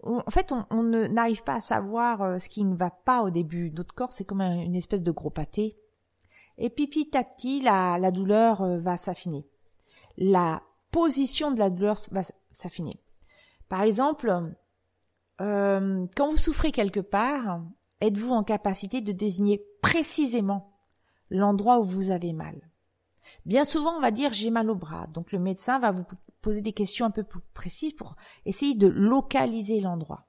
[0.04, 3.72] en fait, on, n'arrive pas à savoir euh, ce qui ne va pas au début.
[3.72, 5.78] Notre corps, c'est comme une espèce de gros pâté.
[6.58, 9.48] Et puis petit à la, douleur euh, va s'affiner.
[10.18, 13.02] La position de la douleur va s'affiner.
[13.70, 14.54] Par exemple,
[15.42, 17.62] euh, quand vous souffrez quelque part,
[18.02, 20.74] êtes-vous en capacité de désigner précisément
[21.30, 22.70] l'endroit où vous avez mal?
[23.46, 25.08] Bien souvent, on va dire j'ai mal au bras.
[25.08, 26.06] Donc le médecin va vous
[26.42, 30.28] poser des questions un peu plus précises pour essayer de localiser l'endroit.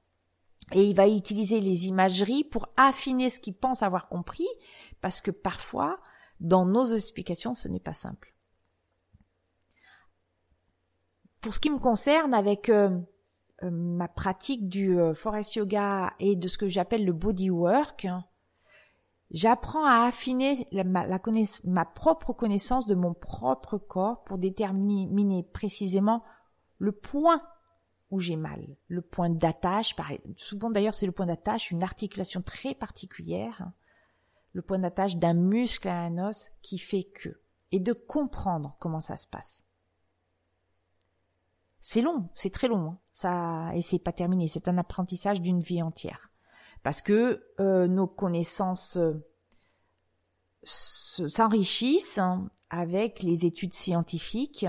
[0.72, 4.48] Et il va utiliser les imageries pour affiner ce qu'il pense avoir compris,
[5.00, 5.98] parce que parfois,
[6.40, 8.34] dans nos explications, ce n'est pas simple.
[11.40, 12.98] Pour ce qui me concerne, avec euh,
[13.62, 18.06] euh, ma pratique du euh, forest yoga et de ce que j'appelle le body work,
[19.34, 20.66] j'apprends à affiner
[21.64, 26.22] ma propre connaissance de mon propre corps pour déterminer précisément
[26.78, 27.42] le point
[28.10, 29.96] où j'ai mal, le point d'attache,
[30.36, 33.72] souvent d'ailleurs c'est le point d'attache, une articulation très particulière,
[34.52, 37.40] le point d'attache d'un muscle à un os qui fait que,
[37.72, 39.64] et de comprendre comment ça se passe.
[41.80, 42.98] C'est long, c'est très long, hein.
[43.12, 46.30] ça et c'est pas terminé, c'est un apprentissage d'une vie entière,
[46.84, 49.14] parce que euh, nos connaissances euh,
[50.62, 54.64] s'enrichissent hein, avec les études scientifiques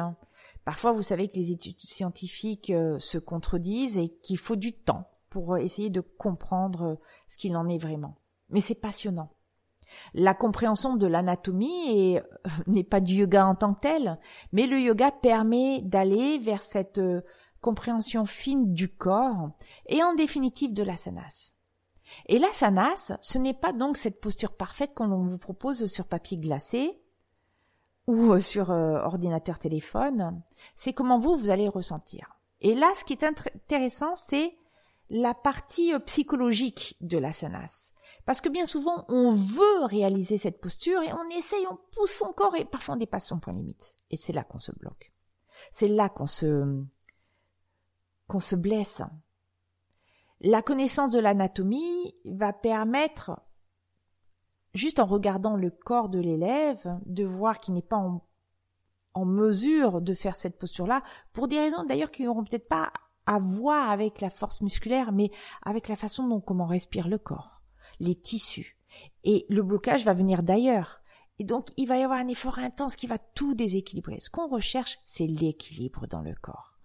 [0.65, 5.07] Parfois, vous savez que les études scientifiques euh, se contredisent et qu'il faut du temps
[5.29, 6.95] pour essayer de comprendre euh,
[7.27, 8.17] ce qu'il en est vraiment.
[8.49, 9.29] Mais c'est passionnant.
[10.15, 12.21] La compréhension de l'anatomie euh,
[12.65, 14.19] n'est pas du yoga en tant que tel,
[14.51, 16.99] mais le yoga permet d'aller vers cette
[17.61, 19.51] compréhension fine du corps
[19.85, 21.53] et en définitive de l'asanas.
[22.27, 27.01] Et l'asanas, ce n'est pas donc cette posture parfaite qu'on vous propose sur papier glacé,
[28.07, 30.41] ou euh, sur euh, ordinateur téléphone,
[30.75, 32.39] c'est comment vous, vous allez ressentir.
[32.61, 34.55] Et là, ce qui est intéressant, c'est
[35.09, 37.91] la partie euh, psychologique de l'asanas.
[38.25, 42.33] Parce que bien souvent, on veut réaliser cette posture et on essaye, on pousse son
[42.33, 43.95] corps et parfois on dépasse son point limite.
[44.09, 45.11] Et c'est là qu'on se bloque.
[45.71, 46.83] C'est là qu'on se,
[48.27, 49.01] qu'on se blesse.
[50.47, 53.41] La connaissance de l'anatomie va permettre
[54.75, 57.97] juste en regardant le corps de l'élève, de voir qu'il n'est pas
[59.15, 61.01] en, mesure de faire cette posture-là,
[61.33, 62.93] pour des raisons d'ailleurs qui n'auront peut-être pas
[63.25, 65.31] à voir avec la force musculaire, mais
[65.63, 67.63] avec la façon dont comment respire le corps,
[67.99, 68.77] les tissus.
[69.23, 71.01] Et le blocage va venir d'ailleurs.
[71.39, 74.19] Et donc, il va y avoir un effort intense qui va tout déséquilibrer.
[74.19, 76.75] Ce qu'on recherche, c'est l'équilibre dans le corps.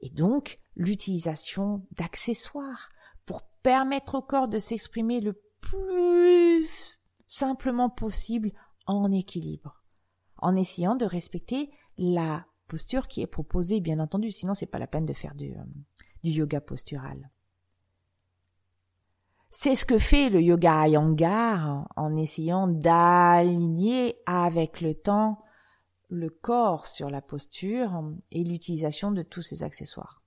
[0.00, 2.88] Et donc, l'utilisation d'accessoires
[3.30, 8.50] pour permettre au corps de s'exprimer le plus simplement possible
[8.86, 9.84] en équilibre,
[10.36, 14.88] en essayant de respecter la posture qui est proposée, bien entendu, sinon c'est pas la
[14.88, 15.62] peine de faire du, euh,
[16.24, 17.30] yoga postural.
[19.48, 25.40] C'est ce que fait le yoga Iyengar en essayant d'aligner avec le temps
[26.08, 27.92] le corps sur la posture
[28.32, 30.19] et l'utilisation de tous ces accessoires.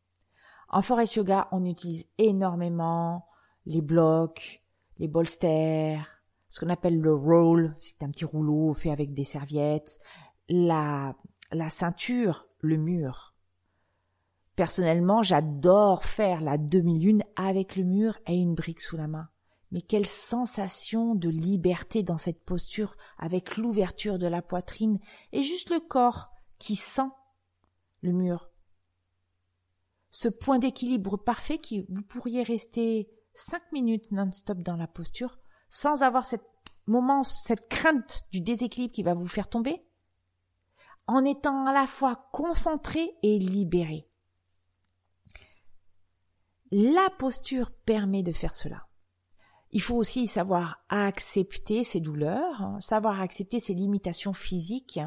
[0.74, 3.28] En forest yoga, on utilise énormément
[3.68, 4.64] les blocs,
[4.98, 10.00] les bolsters, ce qu'on appelle le roll, c'est un petit rouleau fait avec des serviettes,
[10.50, 11.16] la,
[11.52, 13.36] la ceinture, le mur.
[14.56, 19.30] Personnellement, j'adore faire la demi-lune avec le mur et une brique sous la main.
[19.72, 24.98] Mais quelle sensation de liberté dans cette posture avec l'ouverture de la poitrine
[25.34, 27.12] et juste le corps qui sent
[28.02, 28.50] le mur.
[30.16, 36.04] Ce point d'équilibre parfait qui vous pourriez rester cinq minutes non-stop dans la posture sans
[36.04, 36.46] avoir cette
[36.86, 39.84] moment, cette crainte du déséquilibre qui va vous faire tomber,
[41.08, 44.08] en étant à la fois concentré et libéré.
[46.72, 48.86] La posture permet de faire cela.
[49.72, 55.00] Il faut aussi savoir accepter ses douleurs, savoir accepter ses limitations physiques.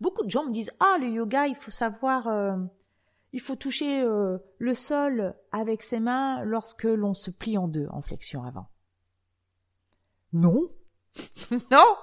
[0.00, 2.56] Beaucoup de gens me disent ah le yoga il faut savoir euh,
[3.34, 7.88] il faut toucher euh, le sol avec ses mains lorsque l'on se plie en deux
[7.90, 8.68] en flexion avant.
[10.32, 10.70] Non.
[11.72, 11.96] non.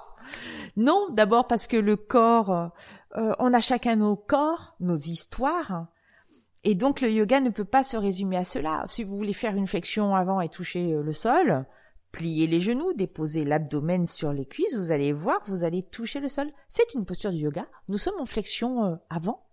[0.76, 2.72] Non, d'abord parce que le corps,
[3.16, 5.86] euh, on a chacun nos corps, nos histoires.
[6.64, 8.84] Et donc le yoga ne peut pas se résumer à cela.
[8.88, 11.64] Si vous voulez faire une flexion avant et toucher euh, le sol,
[12.10, 16.28] pliez les genoux, déposez l'abdomen sur les cuisses, vous allez voir, vous allez toucher le
[16.28, 16.52] sol.
[16.68, 17.66] C'est une posture de yoga.
[17.88, 19.46] Nous sommes en flexion avant.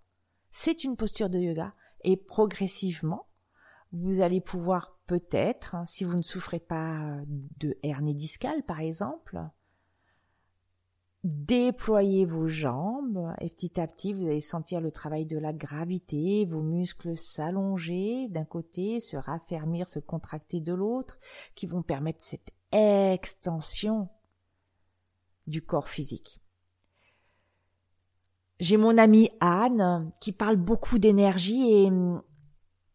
[0.51, 1.73] C'est une posture de yoga.
[2.03, 3.27] Et progressivement,
[3.91, 9.41] vous allez pouvoir peut-être, hein, si vous ne souffrez pas de hernie discale par exemple,
[11.23, 16.45] déployer vos jambes et petit à petit vous allez sentir le travail de la gravité,
[16.45, 21.19] vos muscles s'allonger d'un côté, se raffermir, se contracter de l'autre,
[21.55, 24.09] qui vont permettre cette extension
[25.47, 26.38] du corps physique.
[28.59, 31.91] J'ai mon amie Anne qui parle beaucoup d'énergie et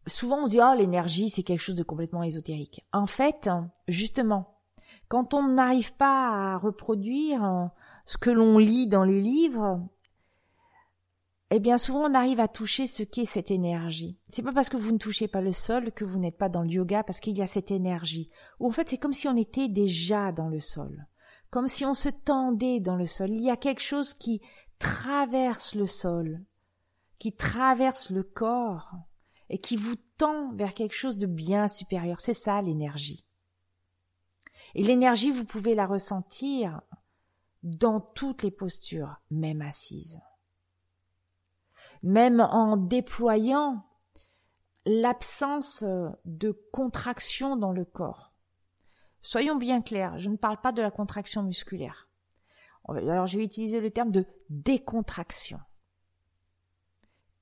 [0.05, 2.85] souvent on dit oh l'énergie c'est quelque chose de complètement ésotérique.
[2.93, 3.49] En fait,
[3.87, 4.59] justement,
[5.07, 7.71] quand on n'arrive pas à reproduire
[8.05, 9.81] ce que l'on lit dans les livres,
[11.49, 14.19] eh bien souvent on arrive à toucher ce qu'est cette énergie.
[14.29, 16.63] C'est pas parce que vous ne touchez pas le sol que vous n'êtes pas dans
[16.63, 18.29] le yoga, parce qu'il y a cette énergie.
[18.59, 21.07] Ou en fait c'est comme si on était déjà dans le sol,
[21.49, 23.31] comme si on se tendait dans le sol.
[23.31, 24.41] Il y a quelque chose qui
[24.79, 26.43] traverse le sol,
[27.19, 28.91] qui traverse le corps
[29.49, 32.19] et qui vous tend vers quelque chose de bien supérieur.
[32.19, 33.25] C'est ça l'énergie.
[34.73, 36.81] Et l'énergie, vous pouvez la ressentir
[37.63, 40.19] dans toutes les postures, même assises
[42.05, 43.83] même en déployant
[44.85, 45.83] l'absence
[46.25, 48.31] de contraction dans le corps.
[49.23, 52.07] Soyons bien clairs, je ne parle pas de la contraction musculaire.
[52.87, 55.59] Alors je vais utiliser le terme de décontraction.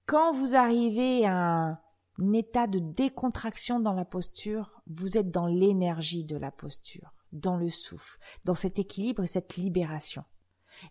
[0.06, 1.80] Quand vous arrivez à
[2.20, 7.58] un état de décontraction dans la posture, vous êtes dans l'énergie de la posture, dans
[7.58, 10.24] le souffle, dans cet équilibre et cette libération.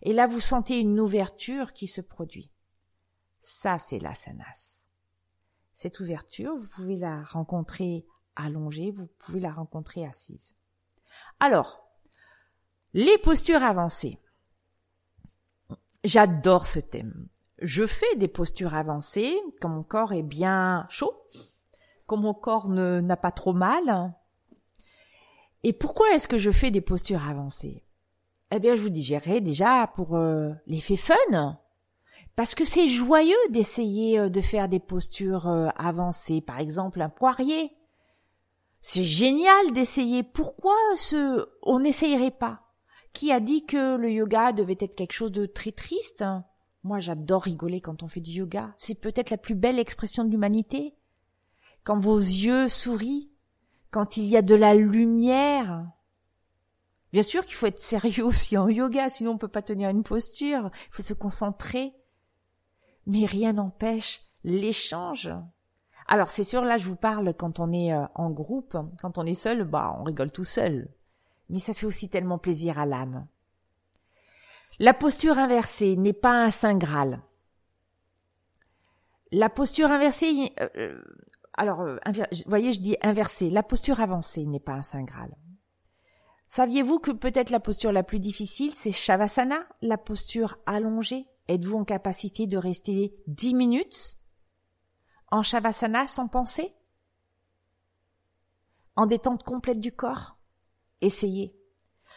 [0.01, 2.51] Et là, vous sentez une ouverture qui se produit.
[3.41, 4.85] Ça, c'est l'asanas.
[5.73, 10.55] Cette ouverture, vous pouvez la rencontrer allongée, vous pouvez la rencontrer assise.
[11.39, 11.83] Alors,
[12.93, 14.19] les postures avancées.
[16.03, 17.27] J'adore ce thème.
[17.61, 21.13] Je fais des postures avancées quand mon corps est bien chaud,
[22.07, 24.13] quand mon corps n'a pas trop mal.
[25.63, 27.85] Et pourquoi est-ce que je fais des postures avancées?
[28.51, 31.57] Eh bien, je vous dirais déjà pour euh, l'effet fun,
[32.35, 37.09] parce que c'est joyeux d'essayer euh, de faire des postures euh, avancées, par exemple un
[37.09, 37.71] poirier.
[38.81, 40.21] C'est génial d'essayer.
[40.23, 42.62] Pourquoi ce on n'essayerait pas?
[43.13, 46.25] Qui a dit que le yoga devait être quelque chose de très triste
[46.83, 48.73] Moi, j'adore rigoler quand on fait du yoga.
[48.77, 50.95] C'est peut-être la plus belle expression de l'humanité.
[51.83, 53.31] Quand vos yeux sourient,
[53.91, 55.85] quand il y a de la lumière.
[57.11, 60.03] Bien sûr qu'il faut être sérieux aussi en yoga, sinon on peut pas tenir une
[60.03, 60.71] posture.
[60.73, 61.93] Il faut se concentrer
[63.05, 65.31] mais rien n'empêche l'échange.
[66.07, 69.25] Alors c'est sûr, là je vous parle quand on est euh, en groupe, quand on
[69.25, 70.89] est seul, bah on rigole tout seul.
[71.53, 73.27] Mais ça fait aussi tellement plaisir à l'âme.
[74.79, 77.21] La posture inversée n'est pas un saint graal.
[79.31, 81.03] La posture inversée, euh, euh,
[81.53, 83.51] alors, vous voyez, je dis inversée.
[83.51, 85.37] La posture avancée n'est pas un saint graal.
[86.47, 91.27] Saviez-vous que peut-être la posture la plus difficile, c'est Shavasana, la posture allongée?
[91.49, 94.17] Êtes-vous en capacité de rester dix minutes
[95.29, 96.73] en Shavasana sans penser?
[98.95, 100.32] En détente complète du corps?
[101.03, 101.53] Essayez.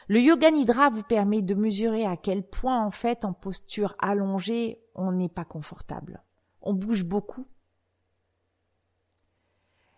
[0.08, 4.80] Le yoga nidra vous permet de mesurer à quel point en fait en posture allongée
[4.94, 6.22] on n'est pas confortable.
[6.62, 7.46] On bouge beaucoup.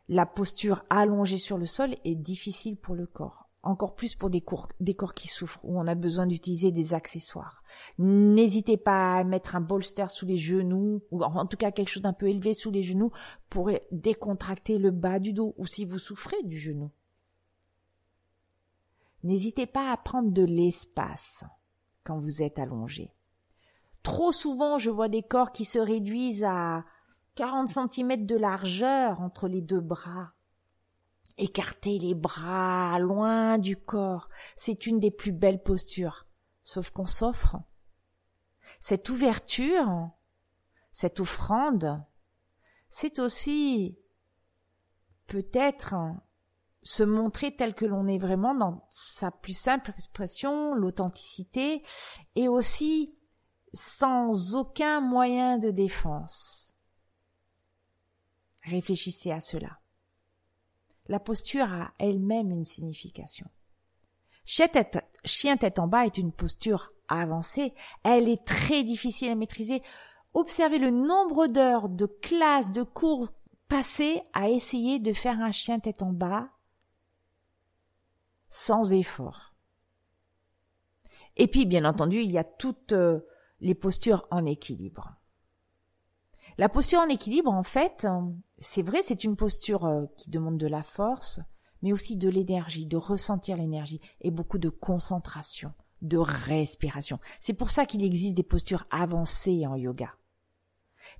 [0.08, 4.40] La posture allongée sur le sol est difficile pour le corps encore plus pour des,
[4.40, 7.62] corps qui souffrent, où on a besoin d'utiliser des accessoires.
[7.98, 12.02] N'hésitez pas à mettre un bolster sous les genoux, ou en tout cas quelque chose
[12.02, 13.10] d'un peu élevé sous les genoux,
[13.50, 16.90] pour décontracter le bas du dos, ou si vous souffrez du genou.
[19.22, 21.44] N'hésitez pas à prendre de l'espace
[22.04, 23.12] quand vous êtes allongé.
[24.02, 26.84] Trop souvent, je vois des corps qui se réduisent à
[27.34, 30.32] 40 cm de largeur entre les deux bras
[31.36, 36.26] Écarter les bras loin du corps, c'est une des plus belles postures.
[36.64, 37.56] Sauf qu'on s'offre.
[38.80, 40.10] Cette ouverture,
[40.90, 42.02] cette offrande,
[42.88, 43.98] c'est aussi
[45.28, 45.94] peut-être
[46.88, 51.82] se montrer tel que l'on est vraiment dans sa plus simple expression, l'authenticité,
[52.34, 53.14] et aussi
[53.72, 56.76] sans aucun moyen de défense.
[58.64, 59.78] Réfléchissez à cela
[61.08, 63.46] la posture a elle-même une signification.
[64.44, 67.74] Chien tête, en bas est une posture avancée,
[68.04, 69.82] elle est très difficile à maîtriser.
[70.34, 73.28] Observez le nombre d'heures de classes, de cours
[73.68, 76.50] passées à essayer de faire un chien tête en bas
[78.50, 79.54] sans effort.
[81.36, 83.20] Et puis, bien entendu, il y a toutes euh,
[83.60, 85.14] les postures en équilibre.
[86.58, 88.06] La posture en équilibre, en fait,
[88.58, 91.40] c'est vrai, c'est une posture euh, qui demande de la force,
[91.82, 97.20] mais aussi de l'énergie, de ressentir l'énergie et beaucoup de concentration, de respiration.
[97.40, 100.14] C'est pour ça qu'il existe des postures avancées en yoga.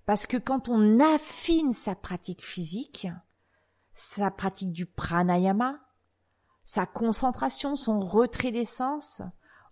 [0.07, 3.07] Parce que quand on affine sa pratique physique,
[3.95, 5.79] sa pratique du pranayama,
[6.69, 9.23] sa concentration, son retrait d'essence,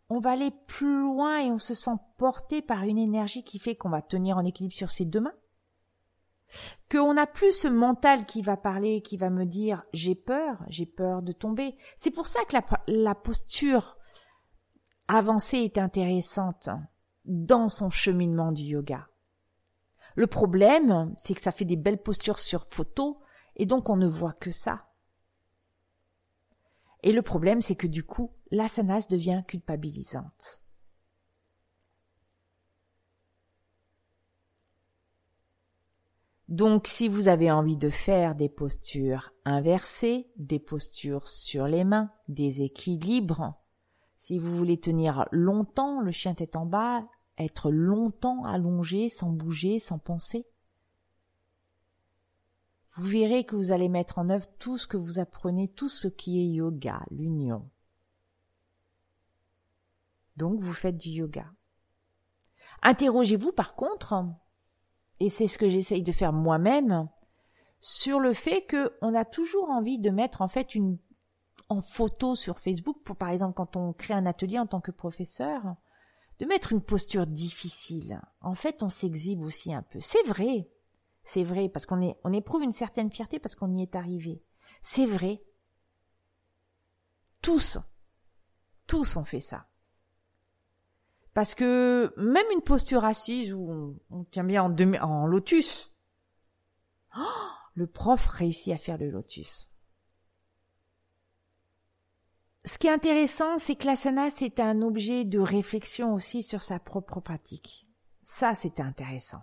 [0.09, 3.76] on va aller plus loin et on se sent porté par une énergie qui fait
[3.76, 5.34] qu'on va tenir en équilibre sur ses deux mains,
[6.90, 10.86] qu'on n'a plus ce mental qui va parler, qui va me dire j'ai peur, j'ai
[10.86, 11.76] peur de tomber.
[11.99, 13.99] C'est pour ça que la, posture
[15.07, 16.70] avancée est intéressante
[17.26, 19.07] dans son cheminement du yoga.
[20.14, 23.20] Le problème, c'est que ça fait des belles postures sur photo
[23.55, 24.86] et donc on ne voit que ça.
[27.03, 30.62] Et le problème, c'est que du coup, l'asana devient culpabilisante.
[36.49, 42.12] Donc si vous avez envie de faire des postures inversées, des postures sur les mains,
[42.28, 43.55] des équilibres,
[44.16, 47.05] si vous voulez tenir longtemps le chien tête en bas,
[47.36, 50.47] être longtemps allongé sans bouger, sans penser,
[52.97, 56.09] vous verrez que vous allez mettre en œuvre tout ce que vous apprenez, tout ce
[56.09, 57.68] qui est yoga, l'union.
[60.36, 61.47] Donc vous faites du yoga.
[62.82, 64.24] Interrogez-vous par contre
[65.20, 67.09] et c'est ce que j'essaye de faire moi-même,
[67.80, 70.99] sur le fait qu'on a toujours envie de mettre en fait une
[71.68, 74.90] en photo sur Facebook, pour par exemple quand on crée un atelier en tant que
[74.90, 75.62] professeur,
[76.38, 78.20] de mettre une posture difficile.
[78.40, 79.99] En fait, on s'exhibe aussi un peu.
[80.01, 80.68] C'est vrai,
[81.27, 84.45] c'est vrai, parce qu'on on éprouve une certaine fierté parce qu'on y est arrivé.
[84.81, 85.43] C'est vrai.
[87.43, 87.79] Tous,
[88.87, 89.68] tous ont fait ça.
[91.35, 94.62] Parce que même une posture assise où on, tient bien
[95.03, 95.93] en, lotus,
[97.18, 97.20] oh,
[97.74, 99.68] le prof réussit à faire le lotus.
[102.64, 106.79] Ce qui est intéressant, c'est que l'asana, c'est un objet de réflexion aussi sur sa
[106.79, 107.89] propre pratique.
[108.22, 109.43] Ça, c'est intéressant.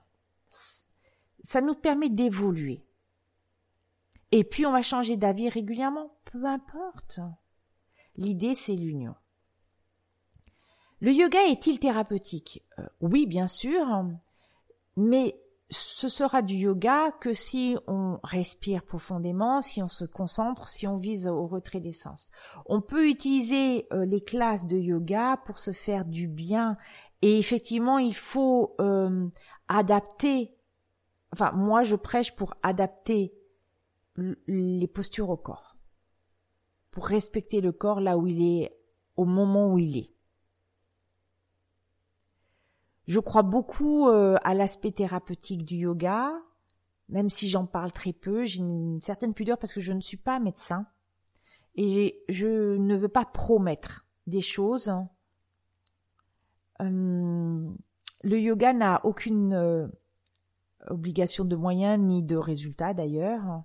[1.44, 2.84] Ça nous permet d'évoluer.
[4.32, 7.20] Et puis, on va changer d'avis régulièrement, peu importe.
[8.16, 9.16] L'idée, c'est l'union.
[11.00, 12.64] Le yoga est-il thérapeutique?
[12.80, 13.86] Euh, Oui, bien sûr,
[14.96, 15.36] mais
[15.70, 20.98] ce sera du yoga que si on respire profondément, si on se concentre, si on
[20.98, 22.32] vise au retrait des sens.
[22.66, 26.78] On peut utiliser euh, les classes de yoga pour se faire du bien
[27.22, 29.28] et effectivement il faut euh,
[29.68, 30.52] adapter.
[31.34, 33.34] Enfin, moi je prêche pour adapter
[34.46, 35.76] les postures au corps,
[36.92, 38.78] pour respecter le corps là où il est,
[39.16, 40.14] au moment où il est.
[43.08, 46.32] Je crois beaucoup euh, à l'aspect thérapeutique du yoga,
[47.10, 48.46] même si j'en parle très peu.
[48.46, 50.86] J'ai une certaine pudeur parce que je ne suis pas médecin
[51.74, 54.94] et je ne veux pas promettre des choses.
[56.80, 57.76] Hum,
[58.22, 59.88] le yoga n'a aucune euh,
[60.88, 63.64] obligation de moyens ni de résultats d'ailleurs.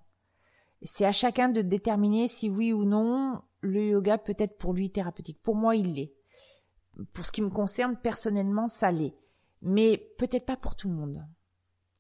[0.83, 4.91] C'est à chacun de déterminer si oui ou non le yoga peut être pour lui
[4.91, 5.43] thérapeutique.
[5.43, 6.15] Pour moi, il l'est.
[7.13, 9.17] Pour ce qui me concerne personnellement, ça l'est
[9.63, 11.25] mais peut-être pas pour tout le monde,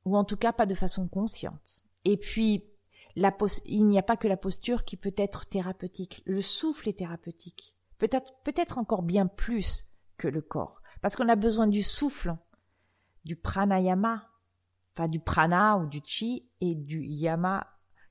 [0.04, 1.84] ou en tout cas pas de façon consciente.
[2.04, 2.64] Et puis,
[3.16, 7.76] il n'y a pas que la posture qui peut être thérapeutique, le souffle est thérapeutique,
[7.98, 12.36] peut-être peut-être encore bien plus que le corps, parce qu'on a besoin du souffle,
[13.24, 14.28] du pranayama,
[15.06, 17.66] du prana ou du chi et du yama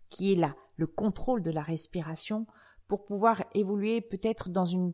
[0.10, 2.48] qui est là, le contrôle de la respiration
[2.88, 4.94] pour pouvoir évoluer peut-être dans une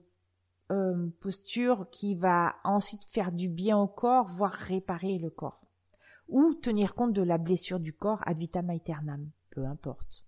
[0.72, 5.62] euh, posture qui va ensuite faire du bien au corps, voire réparer le corps.
[6.30, 10.24] Ou tenir compte de la blessure du corps ad vitam aeternam, peu importe.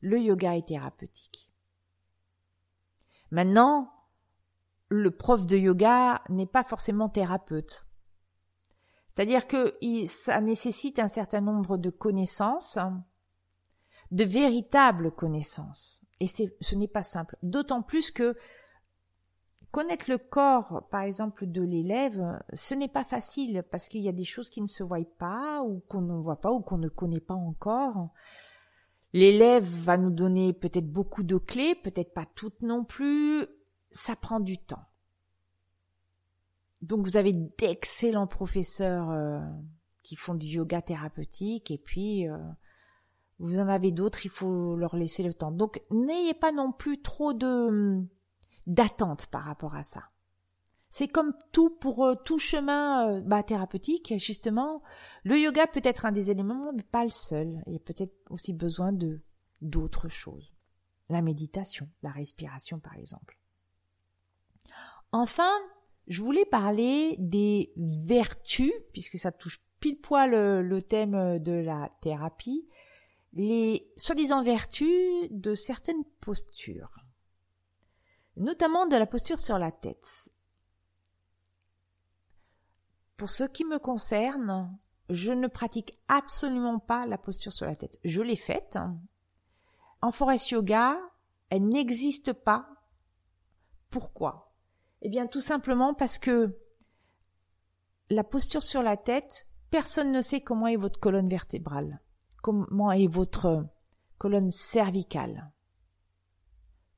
[0.00, 1.50] Le yoga est thérapeutique.
[3.30, 3.92] Maintenant,
[4.88, 7.86] le prof de yoga n'est pas forcément thérapeute.
[9.16, 12.78] C'est-à-dire que ça nécessite un certain nombre de connaissances,
[14.10, 16.04] de véritables connaissances.
[16.20, 17.38] Et ce n'est pas simple.
[17.42, 18.36] D'autant plus que
[19.70, 24.12] connaître le corps, par exemple, de l'élève, ce n'est pas facile parce qu'il y a
[24.12, 26.90] des choses qui ne se voient pas ou qu'on ne voit pas ou qu'on ne
[26.90, 28.10] connaît pas encore.
[29.14, 33.46] L'élève va nous donner peut-être beaucoup de clés, peut-être pas toutes non plus.
[33.90, 34.84] Ça prend du temps.
[36.86, 39.40] Donc vous avez d'excellents professeurs euh,
[40.02, 42.38] qui font du yoga thérapeutique et puis euh,
[43.38, 45.50] vous en avez d'autres, il faut leur laisser le temps.
[45.50, 48.02] Donc n'ayez pas non plus trop de
[48.66, 50.04] d'attente par rapport à ça.
[50.88, 54.82] C'est comme tout pour euh, tout chemin bah, thérapeutique, justement.
[55.24, 57.62] Le yoga peut être un des éléments, mais pas le seul.
[57.66, 59.20] Il y a peut-être aussi besoin de
[59.60, 60.54] d'autres choses.
[61.08, 63.38] La méditation, la respiration, par exemple.
[65.12, 65.50] Enfin,
[66.06, 70.30] je voulais parler des vertus, puisque ça touche pile poil
[70.60, 72.68] le thème de la thérapie,
[73.32, 77.04] les soi-disant vertus de certaines postures,
[78.36, 80.30] notamment de la posture sur la tête.
[83.16, 84.78] Pour ce qui me concerne,
[85.08, 87.98] je ne pratique absolument pas la posture sur la tête.
[88.04, 88.78] Je l'ai faite.
[90.02, 90.98] En forest yoga,
[91.50, 92.68] elle n'existe pas.
[93.90, 94.45] Pourquoi?
[95.02, 96.58] Eh bien, tout simplement parce que
[98.10, 102.00] la posture sur la tête, personne ne sait comment est votre colonne vertébrale,
[102.42, 103.66] comment est votre
[104.18, 105.50] colonne cervicale,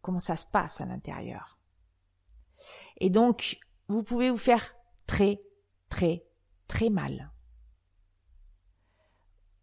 [0.03, 1.59] comment ça se passe à l'intérieur.
[2.99, 4.75] Et donc, vous pouvez vous faire
[5.07, 5.41] très,
[5.89, 6.25] très,
[6.67, 7.33] très mal.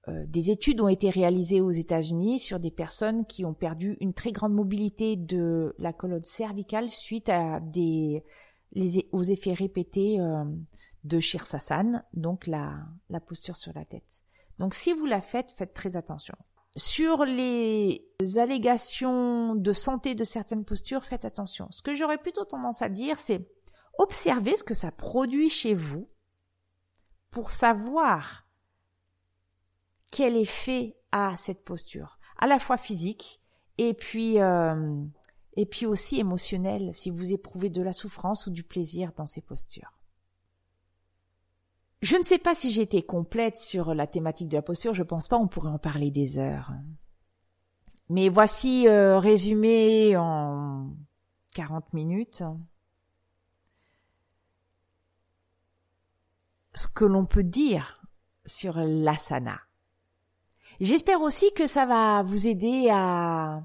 [0.08, 4.14] Euh, des études ont été réalisées aux États-Unis sur des personnes qui ont perdu une
[4.14, 8.24] très grande mobilité de la colonne cervicale suite à des
[9.14, 10.44] aux effets répétés euh,
[11.06, 12.74] de Shirsasana, donc la,
[13.10, 14.22] la posture sur la tête.
[14.60, 16.36] Donc si vous la faites, faites très attention.
[16.76, 21.68] Sur les allégations de santé de certaines postures, faites attention.
[21.72, 23.48] Ce que j'aurais plutôt tendance à dire, c'est
[23.98, 26.10] observez ce que ça produit chez vous
[27.32, 28.45] pour savoir
[30.12, 33.42] quel effet a cette posture, à la fois physique
[33.78, 35.04] et puis euh,
[35.58, 39.42] et puis aussi émotionnel si vous éprouvez de la souffrance ou du plaisir dans ces
[39.42, 39.92] postures.
[42.02, 45.04] Je ne sais pas si j'ai été complète sur la thématique de la posture, je
[45.04, 46.72] pense pas, on pourrait en parler des heures.
[48.10, 50.92] Mais voici euh, résumé en
[51.56, 52.44] 40 minutes
[56.76, 58.06] ce que l'on peut dire
[58.46, 59.65] sur l'asana.
[60.82, 63.64] J'espère aussi que ça va vous aider à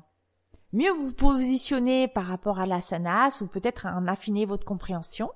[0.73, 5.31] mieux vous positionner par rapport à l'asanas ou peut-être à en affiner votre compréhension.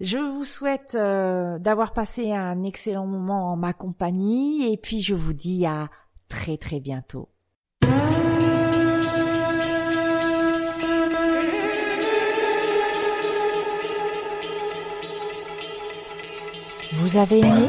[0.00, 5.14] Je vous souhaite euh, d'avoir passé un excellent moment en ma compagnie et puis je
[5.14, 5.90] vous dis à
[6.28, 7.28] très très bientôt.
[16.94, 17.68] Vous avez aimé?